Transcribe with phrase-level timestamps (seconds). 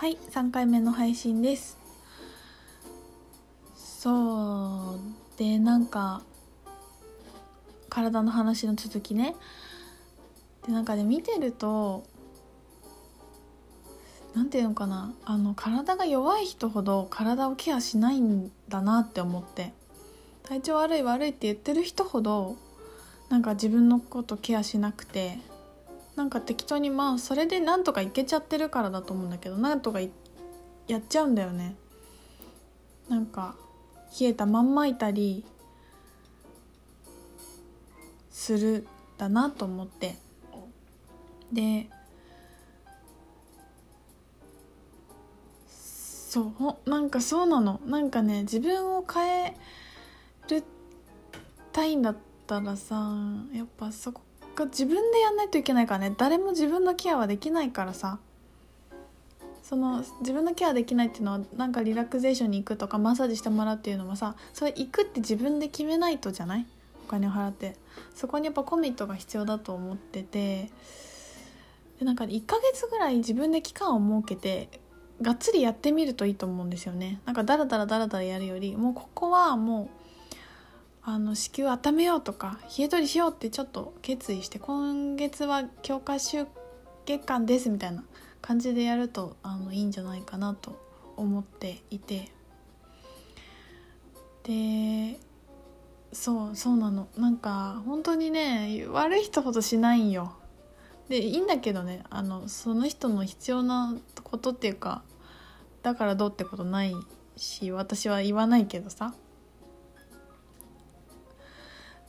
[0.00, 1.76] はい3回目の配信です。
[3.76, 4.98] そう。
[5.36, 6.22] でなんか
[7.90, 9.36] 体の話の続きね。
[10.66, 12.04] でなんかね見てると
[14.34, 15.12] なんていうのかな。
[15.26, 19.74] あの体が弱い人ほど体をケアしないんだなって思って。
[20.44, 22.56] 体調悪い悪いって言ってる人ほど
[23.28, 25.49] なんか自分のことケアしなくて。
[26.16, 30.08] なんか適当にまあそれでなんとかいけちゃってるからだと思うんだけどなんとかや
[30.98, 31.76] っちゃうんだよね。
[33.08, 33.54] なんか
[34.20, 35.44] 冷えたまんまいたり
[38.30, 38.86] する
[39.18, 40.16] だなと思って。
[41.52, 41.88] で
[45.66, 46.52] そ
[46.86, 47.80] うなんかそうなの。
[47.86, 49.56] なんかね自分を変え
[50.48, 50.62] る
[51.72, 53.12] たいんだったらさ
[53.52, 54.20] やっぱそこ
[54.60, 56.14] が自分でやんないといけないからね。
[56.16, 58.18] 誰も自分のケアはできないからさ。
[59.62, 66.66] その自分のケアできないっていうのはなんかリラクゼーションに行くとかマッサージしてもらうっていうのもさそれ行くって自分で決めないとじゃない？
[67.04, 67.76] お金を払って。
[68.14, 70.70] そこにやっぱコミットが必要だと思ってて。
[72.00, 74.80] でなんか1ヶ月ぐらい自分で期間を設けて
[75.20, 77.20] がっつりやってみるといいと思うんですよね。
[77.26, 79.88] なんかダラダラダラダラやるよりもうここはもう
[81.10, 86.46] あの子宮温めようとか冷え取りしようってちょっと決意して今月は強化週
[87.04, 88.04] 月間ですみたいな
[88.40, 90.80] 感じでやるとあのいいんじゃないかなと
[91.16, 92.30] 思っていて。
[94.44, 95.18] で
[96.12, 97.08] そうそうなの。
[97.16, 100.36] なんか本当にね悪い人ほどしないんよ。
[101.08, 105.02] でいいんだけどねあのその人の必要なことっていうか
[105.82, 106.94] だからどうってことない
[107.36, 109.12] し私は言わないけどさ。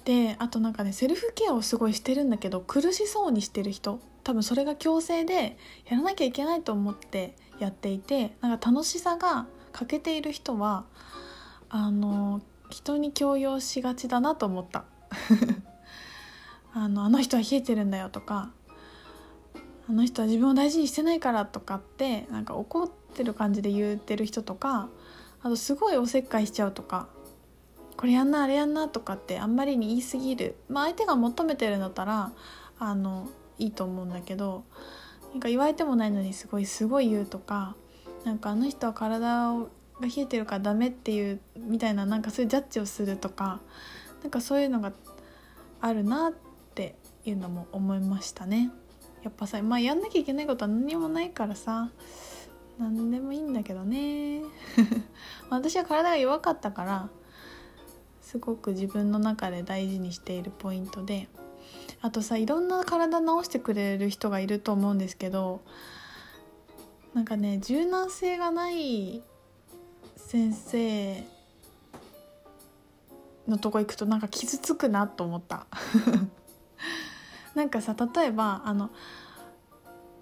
[0.06, 5.58] であとなんかねセルフケアをすごいしてるんだけど苦しそうにしてる人多分それが強制で
[5.88, 10.86] やらなきゃいけないと思ってやっていてなんか楽しさが欠けている人は
[11.70, 14.86] あの人に強要しがちだなと思った。
[16.74, 18.52] あのあの人は冷えてるんだよとか
[19.90, 24.88] あの人は自分を大事にしてないからとかってなんか怒ってる感じで言ってる人とか
[25.42, 27.10] あとすごいおせっかいしちゃうとか
[28.02, 32.32] これやんなあれやんなとかってあんまりに言い過ぎる、まあ、相手が求めてるんだったら
[32.80, 33.30] あの
[33.60, 34.64] いいと思うんだけど
[35.34, 37.76] なんか言われてもないのにすごいすごい言うとか
[38.26, 39.54] なんかあの人は体が
[40.02, 43.60] 冷えてるからダメっていうみたいななんかそういうジャッジをするとか
[44.24, 44.94] なんかそういうのが
[45.80, 46.34] あるなっ
[46.74, 48.72] ていうのも思いましたね。
[49.22, 51.92] やっぱさまあやんなきゃいけないことは何もないからさ
[52.80, 54.42] 何でもいいんだけどね
[55.52, 57.10] 私は体が弱かったから
[58.32, 61.28] すごく自分の中で大事にしているポイントで
[62.02, 65.60] あとさいろんな体治してくれる人がいると思うんですけど
[67.14, 69.22] なんかね柔軟性がない
[70.16, 71.22] 先生
[73.50, 75.68] のとこ行くとなんか傷つくなと思った
[77.54, 78.92] なんかさ例えばあの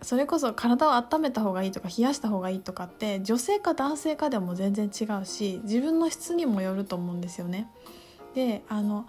[0.02, 7.70] それこそ体を温めた方がいいとか冷やした方がいいとかって女性か男性かでも全然違うし自分の質にもよると思うんですよね。
[8.36, 9.06] であの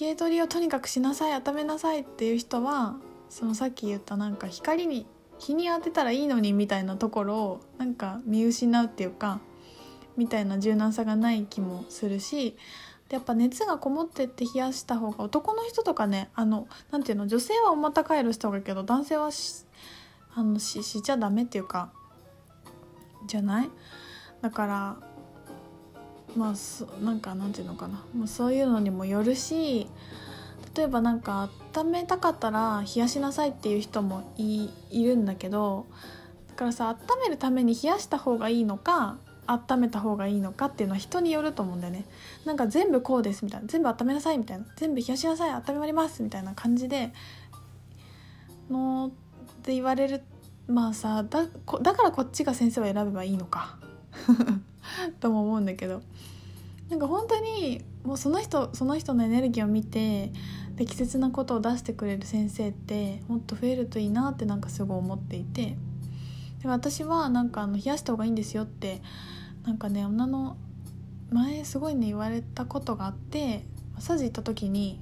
[0.00, 2.96] 冷え取りをとにかくしなさい温めなさいっていう人は
[3.28, 5.06] そのさっき言ったなんか光に
[5.38, 9.40] 日に当てたらいいのにみたいなところをなんか見失うっていうか
[10.16, 12.56] みたいな柔軟さがない気もするし
[13.10, 19.66] やっぱ熱がこもってって冷やした方が男の人とかねあのなていうの女性は重たかいるした方がいいけど男性はし
[20.34, 21.92] あのしちゃダメっていうか
[23.26, 23.70] じゃない？
[24.40, 24.96] だから
[26.36, 29.88] まあそなんかなんていうのかな、まあ、そういうのにもよるし
[30.76, 35.86] 例えばなんか温めたかったら冷やしなさいっていう人もいるんだけど
[36.48, 42.04] だからさ温めるために冷やした方がいいのか温めた方がいいのかっていうのは人によると思うんだよね。
[42.44, 47.12] なんか全部こうですみたいな全部温めなさいみたいな全部冷やしなさい温めますみたいな感じで
[48.68, 49.12] の
[49.58, 50.22] って言われる。
[50.66, 51.46] まあさだ
[51.80, 53.78] だからこっちが先生を選べばいいのか。
[55.20, 56.02] とも思うんだけど
[56.88, 60.32] なんか本当にもうその人その人のエネルギーを見て
[60.76, 65.76] 適切なことを出してくれる先生ってもっと増えるといいなってなんかすごい思っていて
[66.62, 69.02] で私はなんかあの冷やした方がいいんですよって
[69.64, 70.56] なんかね女の
[71.30, 75.00] 前すごいね言われたことがあってマッサージ行った時に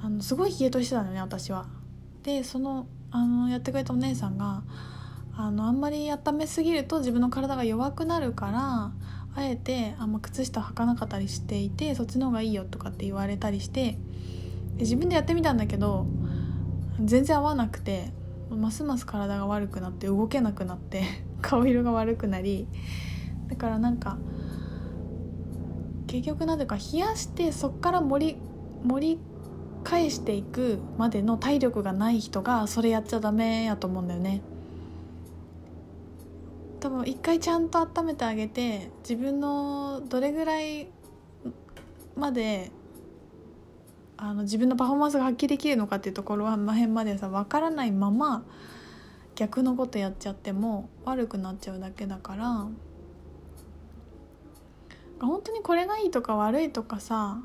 [0.00, 1.66] あのすごい冷えとしてたのね私は。
[2.22, 4.62] でそのあのやってくれたお姉さんが
[5.40, 8.90] あのあんまり温めすぎると自分の体が弱くなるから
[9.36, 13.98] あえてあんま靴下履かなかったりしていてそっちの方がいいよとかって言われたりしてで
[14.80, 16.08] 自分でやってみたんだけど
[17.00, 18.10] 全然合わなくて
[18.50, 21.04] ますます体が悪くなって動けなくなって
[21.40, 22.66] 顔色が悪くなり
[23.46, 24.18] だからなんか
[26.08, 28.36] 結局なぜか冷やしてそっから盛り
[28.84, 29.20] 盛り
[29.84, 34.42] 返していくまでの体力がない人がそれやっちゃダメやと思うんだよね。
[36.88, 40.88] 多分一回ちゃんと温めてあげて自分のどれぐらい
[42.16, 42.70] まで
[44.16, 48.42] あの自分のパフォーマンスが発揮できるのかっていうところはま辺までさ分からないまま
[49.34, 52.68] 逆のことやっちゃっても悪くなっちゃうだけだから。
[55.20, 57.42] 本当にこれがいいとか悪いとかさ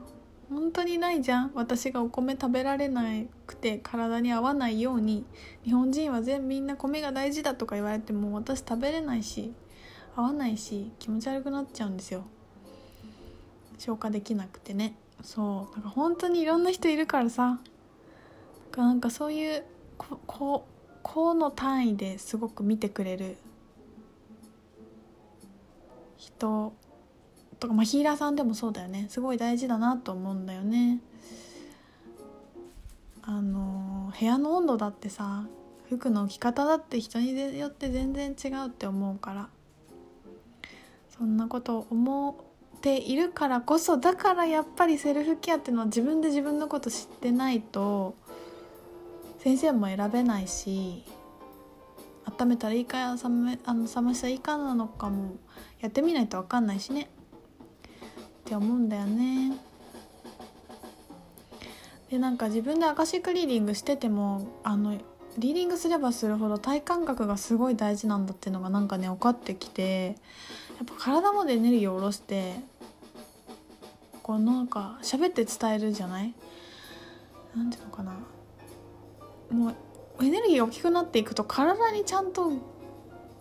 [0.53, 1.51] 本当にないじゃん。
[1.55, 3.03] 私がお米食べられな
[3.45, 5.25] くて体に合わないように
[5.63, 9.53] 日本人は全みんな米が大事だとか言われても私食べれないし
[10.15, 12.23] 合わないし気持ち悪くなっちゃうんですよ。
[13.77, 17.59] 消化できなくてねそうなんか本当にいろんな人いるからさ。
[18.75, 19.63] なんかそういう
[19.97, 20.65] ここ
[21.03, 23.37] この単位ですごく見てくれる
[26.17, 26.73] 人
[27.63, 29.05] とか、まあ、ヒーラーさんでもそうだよね。
[29.09, 30.99] すごい大事だなと思うんだよね。
[33.21, 35.45] あの部屋の温度だってさ
[35.87, 39.49] 服の着方だって人によって全然違うって思うから。
[41.17, 42.31] そんなことを思
[42.77, 48.15] っているからこそだからやっぱりセルフケアっていうのは自分で自分のこと知ってないと
[49.39, 51.05] 先生も選べないし
[52.25, 55.35] 温めたらいいか冷めあの冷ましたらいいかなのかも
[55.79, 57.12] やってみないと分かんないしね。
[58.53, 59.57] って思うんだよね。
[62.11, 64.91] でなんか自分でアカシックリーディングしててもあの
[65.39, 70.15] リーディングすればするほど体感覚がすごい大事なんだっていうのがなんかね分かってきて
[70.77, 72.53] やっぱ体までエネルギーを下ろして
[74.21, 76.35] こうなんか喋って伝えるじゃない？
[77.55, 78.13] なんていうのかな。
[79.49, 79.75] もう
[80.23, 82.51] エネルギーが大きくなっていくと体にちゃんと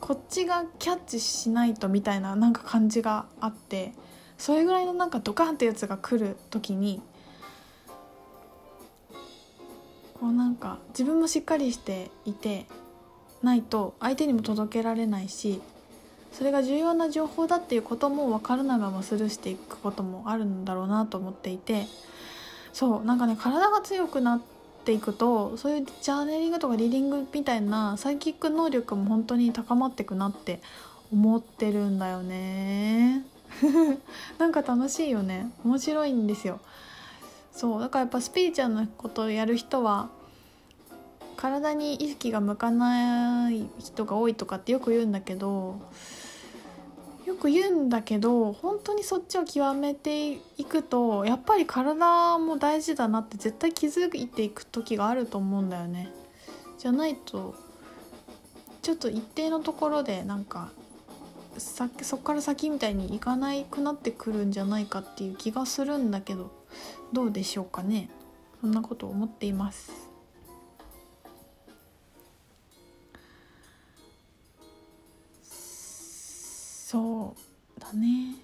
[0.00, 3.92] こっちがキャッチしないとみたいななんか感じがあって。
[4.42, 7.00] それぐらいのなんかドカンってやつが来る時に
[10.18, 12.66] こうなんか自分もしっかりしていて
[13.44, 15.62] ないと相手にも届けられないし
[16.32, 21.86] それが重要な情報だっていうことも分からないままスルーしていくこともあるんだろうなと思っていて
[22.72, 24.40] そうなんかね体が強くなっ
[24.84, 30.60] ていくとそういうジャーネリングとかリーディングみたいなサイキック能力も本当に高まってくなって
[31.12, 33.24] 思ってるんだよね。
[34.38, 36.60] なんか楽しいよね面白いんですよ
[37.52, 40.08] そうだからやっぱスピリチュアルなことをやる人は
[41.36, 45.80] 体に意識が向かない人が多いとかってよく言うんだけど
[47.26, 50.38] よく言うんだけど本当にそっちを極めてい
[50.68, 56.12] くとやっぱり体も大事だなって絶対気づいていく時があると思うんだよね。
[56.78, 57.54] じゃないと
[58.82, 60.70] ちょっと一定のところでなんか
[61.58, 66.50] さそっから先みたいにいかなくなってくるんじゃないかっていう気がするんだけど
[67.12, 68.10] どうでしょうかね
[68.60, 70.12] そんなこと思っています。
[76.92, 77.34] そ
[77.76, 78.34] うだね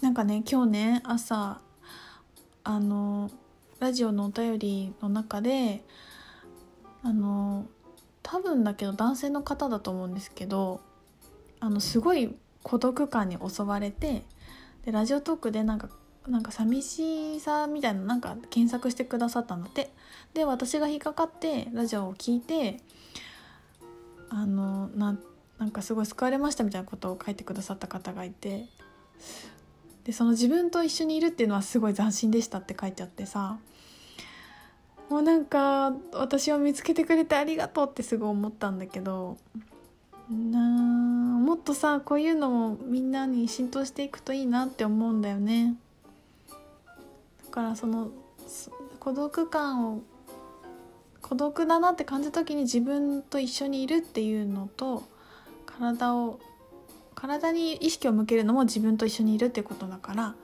[0.00, 1.60] なんかね今日ね朝
[2.62, 3.28] あの
[3.80, 5.82] ラジオのお便りの中で
[7.02, 7.66] あの
[8.22, 10.80] 多分だけど男性の方だと思うんですけど
[11.66, 12.32] あのすごい
[12.62, 14.22] 孤独感に襲われて
[14.84, 15.88] でラジオトークでなんか
[16.28, 19.90] なんか寂しさみたいななんか検索してくださったんだって。
[20.32, 22.80] で私が引っかかってラジオを聞いて
[24.28, 25.16] あのな
[25.58, 28.66] なんかすごい救われましたみたいなことを書いてくださった方がいて。
[30.04, 33.58] でその自分と一緒にいるっていうのはすごい斬新でしたって書いてあってさ。
[35.08, 39.36] もうなんか私を見つけてくれてありがとうってすごい思ったんだけど
[40.28, 41.05] なもっ
[41.66, 45.74] とさこういうのもみんなに浸透していくといいなって思うんだよね。
[47.44, 48.10] だからその
[49.00, 50.02] 孤独感を
[51.20, 55.02] 孤独だなって感じた時に自分と一緒にいるっていうのと
[55.66, 56.38] 体を
[57.16, 60.34] 体に意識を向けるのも自分と一緒にいるってことだから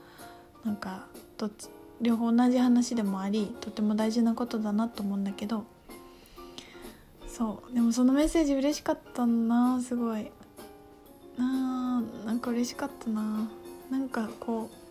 [0.64, 1.06] なんか
[1.38, 1.68] どっち
[2.00, 5.64] 両方同じ話でもありとても大事なことだなと思うんだけど。
[7.28, 10.30] そうでもそのメッセージ嬉しかったなすごい。
[11.38, 13.48] あーなんか嬉しかったな。
[13.90, 14.82] なんかこう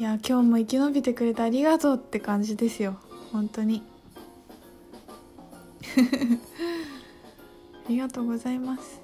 [0.00, 2.98] いや今日も生き延びてくれてありがとうって感じですよ。
[3.32, 3.82] 本当に。
[7.86, 9.00] ありがとうございます。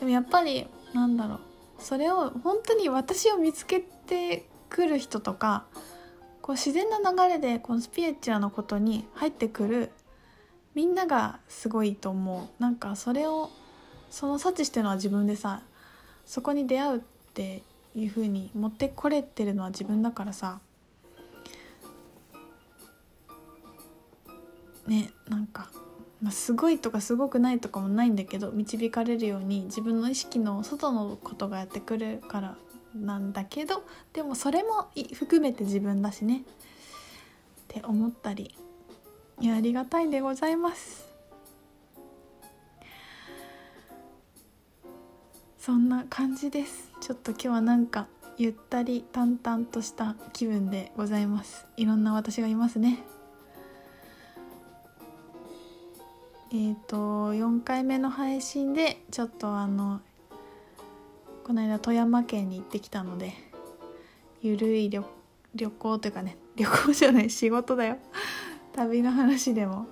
[0.00, 1.40] でもやっぱりなんだろう。
[1.78, 5.66] それを本当に私を見つけてくる人とか
[6.42, 9.92] こう自然な流れでこのスピリチュアのことに入ってくる
[10.74, 12.62] みんながすごいと思う。
[12.62, 13.50] なんかそれを
[14.10, 15.62] その察知してるのは自分でさ
[16.24, 17.00] そこに出会うっ
[17.34, 17.62] て
[17.94, 20.60] いう風に持ってこれてるのは自分だからさ
[24.86, 25.70] ねなんか、
[26.22, 32.56] まあ、すごいとかすごくないとかもないんだけど導かれるように自分の意識の外のことがやってくるから
[32.94, 33.82] なんだけど
[34.12, 36.42] でもそれも含めて自分だしね。
[36.42, 38.54] って思ったり
[39.40, 41.05] いやありがたいでございます。
[45.66, 46.92] そんな感じです。
[47.00, 48.06] ちょっと今日はなんか
[48.38, 51.66] ゆったり淡々とした気分でございます。
[51.76, 53.00] いろんな私がいますね。
[56.52, 60.00] えっ、ー、と4回目の配信でちょっとあの
[61.42, 63.32] この間富山県に行ってきたので
[64.42, 65.04] ゆるい旅
[65.56, 67.98] 旅行というかね旅行じゃない仕事だよ。
[68.72, 69.88] 旅の話でも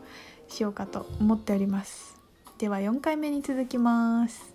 [0.47, 2.17] しようかと思っております。
[2.59, 4.54] では4回目に続きます。